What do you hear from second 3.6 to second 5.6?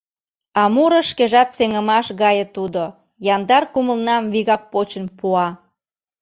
кумылнам вигак почын пуа.